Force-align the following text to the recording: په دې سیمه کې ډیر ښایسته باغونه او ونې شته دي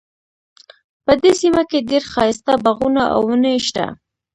په 1.05 1.11
دې 1.21 1.31
سیمه 1.41 1.63
کې 1.69 1.85
ډیر 1.89 2.03
ښایسته 2.13 2.53
باغونه 2.63 3.03
او 3.15 3.21
ونې 3.29 3.53
شته 3.67 3.85
دي 3.91 3.95